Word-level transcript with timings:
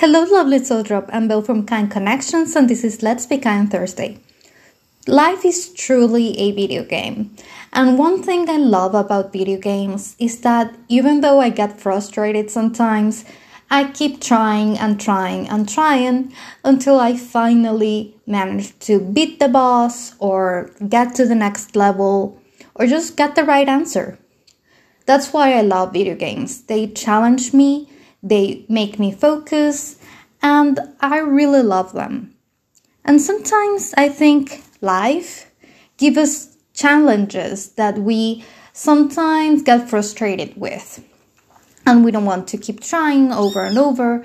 Hello, 0.00 0.22
lovely 0.22 0.64
soul 0.64 0.84
drop. 0.84 1.10
I'm 1.12 1.26
Bill 1.26 1.42
from 1.42 1.66
Kind 1.66 1.90
Connections, 1.90 2.54
and 2.54 2.70
this 2.70 2.84
is 2.84 3.02
Let's 3.02 3.26
Be 3.26 3.36
Kind 3.36 3.68
Thursday. 3.68 4.20
Life 5.08 5.44
is 5.44 5.70
truly 5.70 6.38
a 6.38 6.52
video 6.52 6.84
game. 6.84 7.34
And 7.72 7.98
one 7.98 8.22
thing 8.22 8.48
I 8.48 8.58
love 8.58 8.94
about 8.94 9.32
video 9.32 9.58
games 9.58 10.14
is 10.20 10.42
that 10.42 10.72
even 10.86 11.20
though 11.20 11.40
I 11.40 11.50
get 11.50 11.80
frustrated 11.80 12.48
sometimes, 12.48 13.24
I 13.72 13.90
keep 13.90 14.20
trying 14.20 14.78
and 14.78 15.00
trying 15.00 15.48
and 15.48 15.68
trying 15.68 16.32
until 16.62 17.00
I 17.00 17.16
finally 17.16 18.14
manage 18.24 18.78
to 18.86 19.00
beat 19.00 19.40
the 19.40 19.48
boss 19.48 20.14
or 20.20 20.70
get 20.88 21.16
to 21.16 21.26
the 21.26 21.34
next 21.34 21.74
level 21.74 22.40
or 22.76 22.86
just 22.86 23.16
get 23.16 23.34
the 23.34 23.42
right 23.42 23.68
answer. 23.68 24.16
That's 25.06 25.32
why 25.32 25.54
I 25.54 25.62
love 25.62 25.92
video 25.92 26.14
games. 26.14 26.62
They 26.62 26.86
challenge 26.86 27.52
me 27.52 27.88
they 28.22 28.64
make 28.68 28.98
me 28.98 29.12
focus, 29.12 29.96
and 30.42 30.78
I 31.00 31.18
really 31.18 31.62
love 31.62 31.92
them. 31.92 32.34
And 33.04 33.20
sometimes 33.20 33.94
I 33.96 34.08
think 34.08 34.62
life 34.80 35.50
gives 35.96 36.18
us 36.18 36.56
challenges 36.74 37.70
that 37.72 37.98
we 37.98 38.44
sometimes 38.72 39.62
get 39.62 39.88
frustrated 39.88 40.56
with. 40.56 41.04
And 41.86 42.04
we 42.04 42.10
don't 42.10 42.26
want 42.26 42.48
to 42.48 42.58
keep 42.58 42.80
trying 42.80 43.32
over 43.32 43.64
and 43.64 43.78
over. 43.78 44.24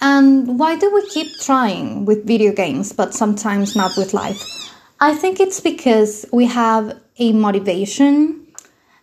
And 0.00 0.58
why 0.58 0.76
do 0.76 0.92
we 0.94 1.08
keep 1.08 1.28
trying 1.40 2.04
with 2.04 2.26
video 2.26 2.52
games, 2.52 2.92
but 2.92 3.14
sometimes 3.14 3.74
not 3.74 3.96
with 3.96 4.14
life? 4.14 4.40
I 5.00 5.14
think 5.14 5.40
it's 5.40 5.60
because 5.60 6.26
we 6.32 6.46
have 6.46 7.00
a 7.18 7.32
motivation, 7.32 8.46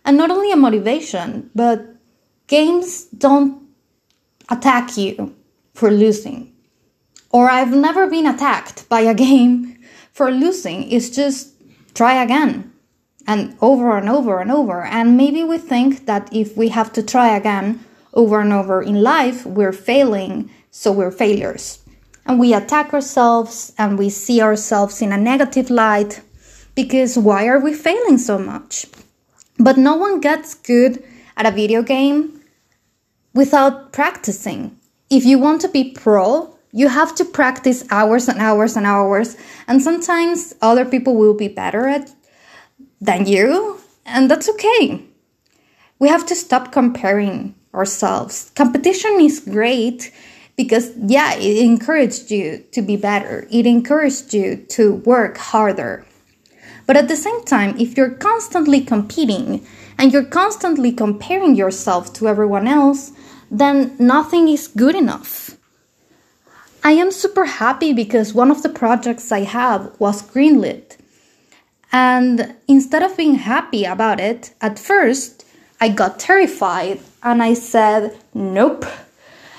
and 0.04 0.16
not 0.16 0.30
only 0.30 0.52
a 0.52 0.56
motivation, 0.56 1.50
but 1.54 1.84
games 2.46 3.04
don't 3.06 3.65
attack 4.48 4.96
you 4.96 5.34
for 5.74 5.90
losing. 5.90 6.52
Or 7.30 7.50
I've 7.50 7.74
never 7.74 8.06
been 8.06 8.26
attacked 8.26 8.88
by 8.88 9.00
a 9.00 9.14
game 9.26 9.78
for 10.12 10.30
losing. 10.30 10.90
It's 10.90 11.10
just 11.10 11.52
try 11.94 12.22
again 12.22 12.72
and 13.26 13.56
over 13.60 13.96
and 13.96 14.08
over 14.08 14.40
and 14.40 14.50
over. 14.50 14.84
And 14.84 15.16
maybe 15.16 15.42
we 15.42 15.58
think 15.58 16.06
that 16.06 16.28
if 16.32 16.56
we 16.56 16.68
have 16.68 16.92
to 16.94 17.02
try 17.02 17.36
again 17.36 17.84
over 18.14 18.40
and 18.40 18.52
over 18.52 18.82
in 18.82 19.02
life, 19.02 19.44
we're 19.44 19.72
failing, 19.72 20.50
so 20.70 20.92
we're 20.92 21.10
failures. 21.10 21.80
And 22.24 22.40
we 22.40 22.54
attack 22.54 22.92
ourselves 22.92 23.72
and 23.78 23.98
we 23.98 24.10
see 24.10 24.40
ourselves 24.40 25.02
in 25.02 25.12
a 25.12 25.18
negative 25.18 25.70
light 25.70 26.20
because 26.74 27.18
why 27.18 27.46
are 27.46 27.60
we 27.60 27.72
failing 27.72 28.18
so 28.18 28.38
much? 28.38 28.86
But 29.58 29.76
no 29.76 29.96
one 29.96 30.20
gets 30.20 30.54
good 30.54 31.02
at 31.36 31.46
a 31.46 31.50
video 31.50 31.82
game 31.82 32.35
without 33.36 33.92
practicing. 33.92 34.76
If 35.10 35.24
you 35.24 35.38
want 35.38 35.60
to 35.60 35.68
be 35.68 35.92
pro, 35.92 36.56
you 36.72 36.88
have 36.88 37.14
to 37.16 37.24
practice 37.24 37.84
hours 37.90 38.28
and 38.28 38.40
hours 38.40 38.76
and 38.76 38.86
hours, 38.86 39.36
and 39.68 39.80
sometimes 39.80 40.54
other 40.60 40.84
people 40.84 41.14
will 41.14 41.34
be 41.34 41.48
better 41.48 41.86
at 41.86 42.10
than 43.00 43.26
you, 43.26 43.78
and 44.04 44.30
that's 44.30 44.48
okay. 44.48 45.04
We 45.98 46.08
have 46.08 46.26
to 46.26 46.34
stop 46.34 46.72
comparing 46.72 47.54
ourselves. 47.74 48.50
Competition 48.54 49.20
is 49.20 49.40
great 49.40 50.12
because 50.56 50.92
yeah, 50.96 51.34
it 51.34 51.58
encouraged 51.58 52.30
you 52.30 52.64
to 52.72 52.82
be 52.82 52.96
better. 52.96 53.46
It 53.50 53.66
encouraged 53.66 54.32
you 54.32 54.56
to 54.70 54.94
work 54.94 55.36
harder. 55.36 56.06
But 56.86 56.96
at 56.96 57.08
the 57.08 57.16
same 57.16 57.44
time, 57.44 57.78
if 57.78 57.96
you're 57.96 58.14
constantly 58.14 58.80
competing 58.80 59.66
and 59.98 60.12
you're 60.12 60.24
constantly 60.24 60.92
comparing 60.92 61.54
yourself 61.54 62.12
to 62.14 62.28
everyone 62.28 62.68
else, 62.68 63.12
then 63.50 63.96
nothing 63.98 64.48
is 64.48 64.68
good 64.68 64.94
enough. 64.94 65.56
I 66.84 66.92
am 66.92 67.10
super 67.10 67.46
happy 67.46 67.92
because 67.92 68.34
one 68.34 68.50
of 68.50 68.62
the 68.62 68.68
projects 68.68 69.32
I 69.32 69.40
have 69.40 69.90
was 69.98 70.22
greenlit. 70.22 70.96
And 71.92 72.54
instead 72.68 73.02
of 73.02 73.16
being 73.16 73.36
happy 73.36 73.84
about 73.84 74.20
it, 74.20 74.52
at 74.60 74.78
first 74.78 75.44
I 75.80 75.88
got 75.88 76.18
terrified 76.18 77.00
and 77.22 77.42
I 77.42 77.54
said, 77.54 78.16
Nope. 78.34 78.84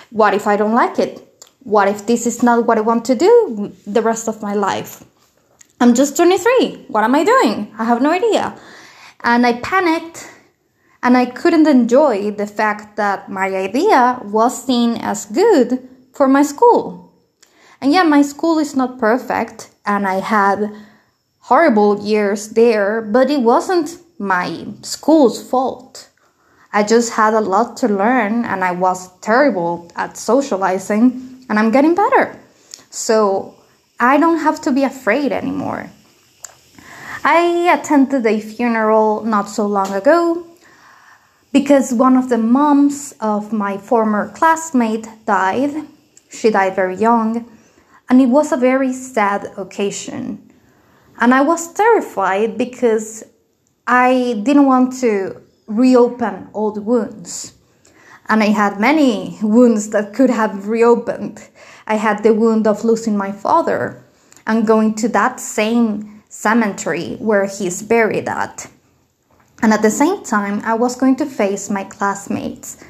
What 0.10 0.34
if 0.34 0.48
I 0.48 0.56
don't 0.56 0.74
like 0.74 1.00
it? 1.00 1.22
What 1.64 1.90
if 1.90 2.08
this 2.08 2.26
is 2.26 2.42
not 2.42 2.66
what 2.66 2.78
I 2.78 2.82
want 2.82 3.04
to 3.06 3.16
do 3.16 3.74
the 3.86 4.02
rest 4.02 4.30
of 4.30 4.42
my 4.42 4.54
life? 4.54 5.04
I'm 5.82 5.94
just 5.94 6.16
23. 6.16 6.86
What 6.88 7.04
am 7.04 7.14
I 7.14 7.24
doing? 7.24 7.74
I 7.78 7.84
have 7.84 8.02
no 8.02 8.12
idea. 8.12 8.58
And 9.28 9.46
I 9.46 9.60
panicked 9.60 10.32
and 11.04 11.18
I 11.18 11.26
couldn't 11.26 11.68
enjoy 11.68 12.32
the 12.32 12.48
fact 12.48 12.96
that 12.96 13.30
my 13.30 13.48
idea 13.48 14.22
was 14.24 14.66
seen 14.66 14.96
as 14.96 15.26
good 15.26 15.86
for 16.14 16.30
my 16.30 16.44
school. 16.44 17.12
And 17.82 17.92
yeah, 17.92 18.04
my 18.04 18.22
school 18.22 18.58
is 18.58 18.74
not 18.74 18.98
perfect, 18.98 19.70
and 19.86 20.08
I 20.08 20.22
had 20.22 20.74
horrible 21.42 22.00
years 22.00 22.50
there, 22.50 23.02
but 23.02 23.30
it 23.30 23.42
wasn't 23.42 23.98
my 24.18 24.66
school's 24.82 25.44
fault. 25.44 26.10
I 26.72 26.84
just 26.84 27.14
had 27.14 27.34
a 27.34 27.42
lot 27.42 27.76
to 27.78 27.90
learn, 27.90 28.46
and 28.46 28.64
I 28.64 28.72
was 28.72 29.12
terrible 29.20 29.92
at 29.98 30.16
socializing, 30.16 31.46
and 31.50 31.60
I'm 31.60 31.72
getting 31.72 31.96
better. 31.96 32.40
So 32.90 33.56
I 34.00 34.18
don't 34.18 34.40
have 34.40 34.62
to 34.62 34.72
be 34.72 34.84
afraid 34.84 35.34
anymore. 35.34 35.92
I 37.30 37.78
attended 37.78 38.26
a 38.26 38.40
funeral 38.40 39.22
not 39.26 39.50
so 39.50 39.68
long 39.68 39.92
ago 39.92 40.48
because 41.52 41.94
one 41.94 42.16
of 42.16 42.30
the 42.30 42.38
moms 42.38 43.14
of 43.20 43.52
my 43.52 43.78
former 43.78 44.30
classmate 44.30 45.10
died. 45.26 45.76
She 46.30 46.52
died 46.52 46.78
very 46.78 46.96
young, 46.96 47.46
and 48.10 48.22
it 48.22 48.28
was 48.28 48.54
a 48.54 48.58
very 48.58 48.94
sad 48.94 49.52
occasion. 49.58 50.54
And 51.20 51.34
I 51.34 51.42
was 51.42 51.74
terrified 51.74 52.58
because 52.58 53.26
I 53.86 54.42
didn't 54.46 54.66
want 54.66 54.98
to 55.02 55.42
reopen 55.68 56.48
old 56.54 56.86
wounds. 56.86 57.56
And 58.30 58.42
I 58.42 58.52
had 58.52 58.80
many 58.80 59.38
wounds 59.42 59.90
that 59.90 60.14
could 60.14 60.30
have 60.30 60.70
reopened. 60.70 61.46
I 61.88 61.96
had 61.96 62.24
the 62.24 62.34
wound 62.34 62.68
of 62.68 62.86
losing 62.86 63.18
my 63.18 63.34
father 63.34 64.02
and 64.46 64.66
going 64.66 64.96
to 64.96 65.10
that 65.10 65.42
same 65.42 66.17
cemetery 66.30 67.16
where 67.16 67.46
he's 67.46 67.82
buried 67.82 68.28
at. 68.28 68.68
And 69.62 69.74
at 69.74 69.82
the 69.82 69.90
same 69.90 70.24
time, 70.24 70.62
I 70.64 70.76
was 70.76 70.96
going 70.96 71.16
to 71.18 71.26
face 71.26 71.70
my 71.70 71.84
classmates. 71.84 72.84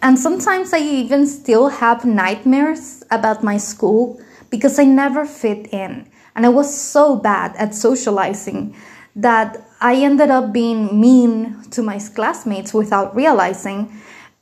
And 0.00 0.18
sometimes 0.18 0.72
I 0.72 0.78
even 0.78 1.26
still 1.26 1.68
have 1.68 2.04
nightmares 2.04 3.02
about 3.10 3.42
my 3.42 3.56
school 3.56 4.20
because 4.50 4.78
I 4.78 4.84
never 4.84 5.24
fit 5.24 5.72
in. 5.72 6.08
And 6.34 6.46
I 6.46 6.50
was 6.50 6.72
so 6.76 7.16
bad 7.16 7.54
at 7.56 7.74
socializing 7.74 8.74
that 9.16 9.62
I 9.80 9.96
ended 9.96 10.30
up 10.30 10.52
being 10.52 11.00
mean 11.00 11.62
to 11.70 11.82
my 11.82 11.98
classmates 11.98 12.72
without 12.72 13.14
realizing, 13.14 14.00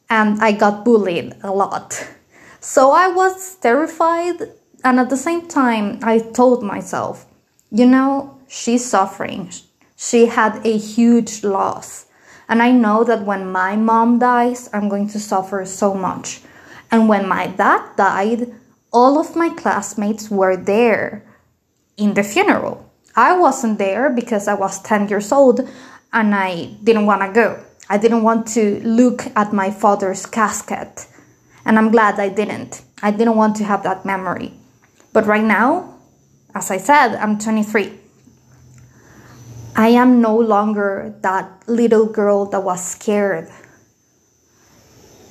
and 0.09 0.41
I 0.41 0.53
got 0.53 0.85
bullied 0.85 1.35
a 1.43 1.51
lot. 1.51 2.09
So 2.61 2.93
I 2.93 3.09
was 3.09 3.57
terrified, 3.57 4.43
and 4.85 5.01
at 5.01 5.11
the 5.11 5.17
same 5.17 5.49
time, 5.49 5.99
I 6.03 6.19
told 6.19 6.63
myself, 6.63 7.27
you 7.71 7.87
know, 7.87 8.39
she's 8.49 8.85
suffering 8.85 9.51
she 10.01 10.27
had 10.27 10.65
a 10.65 10.79
huge 10.79 11.45
loss. 11.45 12.07
And 12.49 12.63
I 12.63 12.73
know 12.73 13.05
that 13.05 13.27
when 13.27 13.53
my 13.53 13.77
mom 13.77 14.19
dies, 14.19 14.71
I'm 14.73 14.89
going 14.89 15.09
to 15.09 15.21
suffer 15.21 15.67
so 15.67 15.93
much. 15.93 16.41
And 16.91 17.07
when 17.07 17.29
my 17.29 17.49
dad 17.49 17.97
died, 17.97 18.51
all 18.95 19.19
of 19.19 19.37
my 19.37 19.51
classmates 19.51 20.31
were 20.31 20.57
there 20.57 21.23
in 21.99 22.15
the 22.15 22.23
funeral. 22.23 22.91
I 23.15 23.37
wasn't 23.37 23.77
there 23.77 24.09
because 24.09 24.49
I 24.49 24.55
was 24.55 24.81
10 24.81 25.09
years 25.09 25.31
old 25.33 25.69
and 26.15 26.35
I 26.35 26.77
didn't 26.83 27.05
want 27.05 27.21
to 27.21 27.33
go. 27.33 27.63
I 27.91 27.99
didn't 27.99 28.23
want 28.23 28.49
to 28.55 28.81
look 28.83 29.27
at 29.37 29.53
my 29.53 29.71
father's 29.71 30.25
casket. 30.25 31.07
And 31.67 31.79
I'm 31.79 31.91
glad 31.91 32.19
I 32.19 32.31
didn't. 32.31 32.83
I 33.03 33.11
didn't 33.11 33.37
want 33.37 33.55
to 33.57 33.65
have 33.65 33.83
that 33.83 34.07
memory. 34.07 34.55
But 35.13 35.27
right 35.27 35.45
now, 35.45 36.00
as 36.55 36.71
I 36.71 36.79
said, 36.79 37.17
I'm 37.17 37.39
23. 37.39 37.93
I 39.77 39.89
am 39.89 40.21
no 40.21 40.37
longer 40.37 41.15
that 41.23 41.63
little 41.67 42.07
girl 42.07 42.47
that 42.47 42.63
was 42.63 42.85
scared. 42.85 43.49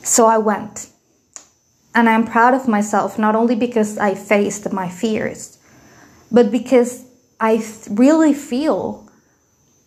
So 0.04 0.26
I 0.26 0.38
went. 0.38 0.90
And 1.94 2.08
I'm 2.08 2.26
proud 2.26 2.54
of 2.54 2.68
myself, 2.68 3.20
not 3.20 3.36
only 3.36 3.56
because 3.56 3.98
I 3.98 4.16
faced 4.16 4.72
my 4.72 4.90
fears, 4.90 5.58
but 6.32 6.52
because 6.52 7.06
I 7.40 7.64
really 7.90 8.34
feel 8.34 9.10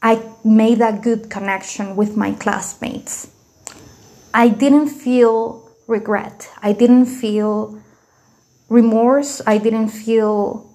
I 0.02 0.22
made 0.44 0.80
a 0.80 0.92
good 0.92 1.30
connection 1.30 1.94
with 1.94 2.16
my 2.16 2.32
classmates. 2.32 3.30
I 4.34 4.48
didn't 4.48 4.88
feel 4.88 5.70
regret. 5.86 6.50
I 6.62 6.72
didn't 6.72 7.06
feel 7.06 7.80
remorse. 8.68 9.40
I 9.46 9.58
didn't 9.58 9.88
feel 9.88 10.71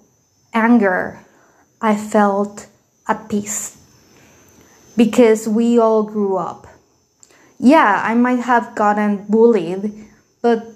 anger. 0.52 1.24
I 1.80 1.96
felt 1.96 2.66
at 3.06 3.28
peace 3.28 3.78
because 4.96 5.48
we 5.48 5.78
all 5.78 6.02
grew 6.02 6.36
up. 6.36 6.66
Yeah, 7.58 8.02
I 8.04 8.14
might 8.14 8.40
have 8.40 8.74
gotten 8.74 9.24
bullied, 9.28 10.06
but 10.42 10.66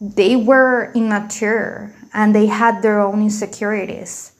they 0.00 0.36
were 0.36 0.92
immature 0.94 1.94
and 2.12 2.34
they 2.34 2.46
had 2.46 2.82
their 2.82 3.00
own 3.00 3.22
insecurities. 3.22 4.32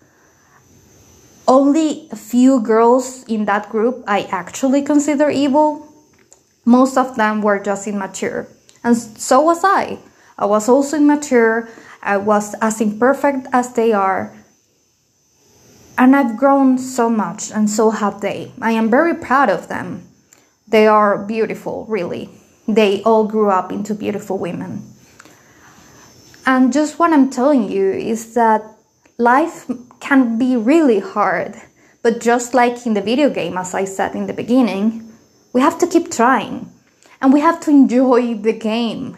Only 1.46 2.08
a 2.10 2.16
few 2.16 2.60
girls 2.60 3.24
in 3.24 3.44
that 3.44 3.68
group 3.68 4.04
I 4.06 4.22
actually 4.30 4.82
consider 4.82 5.28
evil. 5.30 5.92
Most 6.64 6.96
of 6.96 7.16
them 7.16 7.42
were 7.42 7.58
just 7.58 7.86
immature. 7.86 8.48
And 8.82 8.96
so 8.96 9.40
was 9.40 9.62
I. 9.62 9.98
I 10.38 10.46
was 10.46 10.68
also 10.68 10.96
immature. 10.96 11.68
I 12.02 12.16
was 12.16 12.54
as 12.60 12.80
imperfect 12.80 13.46
as 13.52 13.72
they 13.74 13.92
are. 13.92 14.34
And 15.96 16.16
I've 16.16 16.36
grown 16.36 16.78
so 16.78 17.08
much, 17.08 17.50
and 17.52 17.70
so 17.70 17.90
have 17.90 18.20
they. 18.20 18.52
I 18.60 18.72
am 18.72 18.90
very 18.90 19.14
proud 19.14 19.48
of 19.48 19.68
them. 19.68 20.08
They 20.66 20.86
are 20.86 21.24
beautiful, 21.24 21.86
really. 21.88 22.30
They 22.66 23.02
all 23.02 23.26
grew 23.26 23.50
up 23.50 23.70
into 23.70 23.94
beautiful 23.94 24.38
women. 24.38 24.82
And 26.46 26.72
just 26.72 26.98
what 26.98 27.12
I'm 27.12 27.30
telling 27.30 27.70
you 27.70 27.92
is 27.92 28.34
that 28.34 28.62
life 29.18 29.70
can 30.00 30.38
be 30.38 30.56
really 30.56 31.00
hard. 31.00 31.54
But 32.02 32.20
just 32.20 32.54
like 32.54 32.86
in 32.86 32.94
the 32.94 33.00
video 33.00 33.30
game, 33.30 33.56
as 33.56 33.72
I 33.74 33.84
said 33.84 34.14
in 34.14 34.26
the 34.26 34.34
beginning, 34.34 35.10
we 35.52 35.60
have 35.60 35.78
to 35.78 35.86
keep 35.86 36.10
trying 36.10 36.70
and 37.22 37.32
we 37.32 37.40
have 37.40 37.60
to 37.60 37.70
enjoy 37.70 38.34
the 38.34 38.52
game 38.52 39.16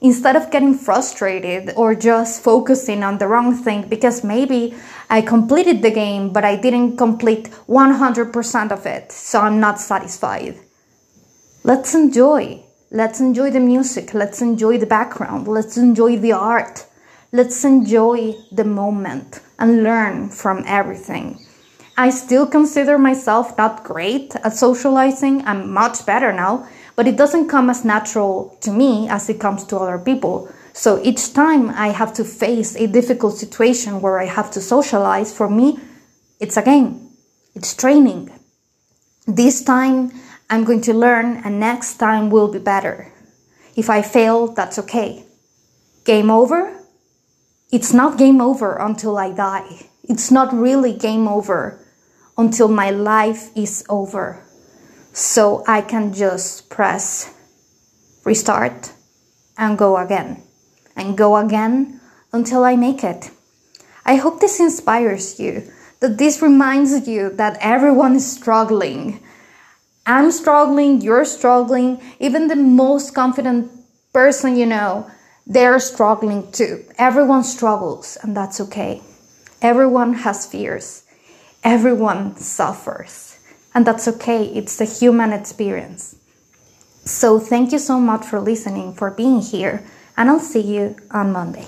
instead 0.00 0.36
of 0.36 0.50
getting 0.50 0.74
frustrated 0.74 1.72
or 1.76 1.94
just 1.94 2.42
focusing 2.42 3.02
on 3.02 3.18
the 3.18 3.26
wrong 3.26 3.54
thing 3.54 3.88
because 3.88 4.22
maybe 4.22 4.74
I 5.08 5.22
completed 5.22 5.82
the 5.82 5.90
game 5.90 6.32
but 6.32 6.44
I 6.44 6.56
didn't 6.56 6.96
complete 6.96 7.50
100% 7.68 8.72
of 8.72 8.86
it, 8.86 9.12
so 9.12 9.40
I'm 9.40 9.60
not 9.60 9.80
satisfied. 9.80 10.56
Let's 11.64 11.94
enjoy. 11.94 12.62
Let's 12.90 13.20
enjoy 13.20 13.50
the 13.50 13.60
music. 13.60 14.14
Let's 14.14 14.40
enjoy 14.40 14.78
the 14.78 14.86
background. 14.86 15.48
Let's 15.48 15.76
enjoy 15.76 16.18
the 16.18 16.32
art. 16.32 16.86
Let's 17.32 17.64
enjoy 17.64 18.34
the 18.52 18.64
moment 18.64 19.40
and 19.58 19.82
learn 19.82 20.30
from 20.30 20.62
everything. 20.66 21.44
I 21.98 22.10
still 22.10 22.46
consider 22.46 22.98
myself 22.98 23.56
not 23.58 23.82
great 23.82 24.36
at 24.36 24.54
socializing. 24.54 25.44
I'm 25.46 25.72
much 25.72 26.06
better 26.06 26.32
now, 26.32 26.68
but 26.96 27.06
it 27.06 27.16
doesn't 27.16 27.48
come 27.48 27.70
as 27.70 27.84
natural 27.84 28.56
to 28.62 28.70
me 28.72 29.08
as 29.08 29.28
it 29.28 29.38
comes 29.38 29.64
to 29.66 29.76
other 29.76 29.98
people. 29.98 30.50
So 30.72 31.00
each 31.02 31.32
time 31.32 31.70
I 31.70 31.88
have 31.88 32.12
to 32.14 32.24
face 32.24 32.74
a 32.76 32.86
difficult 32.86 33.38
situation 33.38 34.00
where 34.00 34.18
I 34.18 34.24
have 34.24 34.50
to 34.52 34.60
socialize, 34.60 35.34
for 35.34 35.48
me, 35.48 35.78
it's 36.40 36.56
a 36.56 36.62
game. 36.62 37.10
It's 37.54 37.74
training. 37.74 38.30
This 39.26 39.62
time 39.62 40.10
I'm 40.50 40.64
going 40.64 40.82
to 40.82 40.94
learn, 40.94 41.42
and 41.44 41.60
next 41.60 41.94
time 41.94 42.30
will 42.30 42.48
be 42.48 42.58
better. 42.58 43.12
If 43.74 43.90
I 43.90 44.02
fail, 44.02 44.48
that's 44.48 44.78
okay. 44.78 45.24
Game 46.04 46.30
over? 46.30 46.72
It's 47.72 47.92
not 47.92 48.16
game 48.16 48.40
over 48.40 48.76
until 48.76 49.18
I 49.18 49.32
die. 49.32 49.88
It's 50.04 50.30
not 50.30 50.52
really 50.52 50.92
game 50.92 51.26
over 51.26 51.84
until 52.38 52.68
my 52.68 52.90
life 52.90 53.50
is 53.56 53.84
over. 53.88 54.45
So 55.16 55.64
I 55.66 55.80
can 55.80 56.12
just 56.12 56.68
press 56.68 57.32
restart 58.24 58.92
and 59.56 59.78
go 59.78 59.96
again 59.96 60.42
and 60.94 61.16
go 61.16 61.36
again 61.38 62.00
until 62.32 62.64
I 62.64 62.76
make 62.76 63.02
it. 63.02 63.30
I 64.04 64.16
hope 64.16 64.40
this 64.40 64.60
inspires 64.60 65.40
you, 65.40 65.64
that 66.00 66.18
this 66.18 66.42
reminds 66.42 67.08
you 67.08 67.30
that 67.30 67.56
everyone 67.62 68.16
is 68.16 68.30
struggling 68.30 69.20
I'm 70.08 70.30
struggling, 70.30 71.00
you're 71.00 71.24
struggling, 71.24 72.00
even 72.20 72.46
the 72.46 72.54
most 72.54 73.12
confident 73.12 73.72
person 74.12 74.56
you 74.56 74.64
know, 74.64 75.10
they're 75.48 75.80
struggling 75.80 76.50
too. 76.52 76.84
Everyone 76.96 77.42
struggles, 77.42 78.16
and 78.22 78.36
that's 78.36 78.60
okay. 78.60 79.02
Everyone 79.60 80.14
has 80.14 80.46
fears, 80.46 81.02
everyone 81.64 82.36
suffers, 82.36 83.35
and 83.76 83.86
that's 83.86 84.08
okay. 84.08 84.46
It's 84.46 84.76
the 84.76 84.86
human 84.86 85.34
experience. 85.34 86.16
So, 87.04 87.38
thank 87.38 87.72
you 87.72 87.78
so 87.78 88.00
much 88.00 88.24
for 88.24 88.40
listening, 88.40 88.94
for 88.94 89.10
being 89.10 89.40
here, 89.40 89.84
and 90.16 90.30
I'll 90.30 90.40
see 90.40 90.62
you 90.62 90.96
on 91.10 91.30
Monday. 91.30 91.66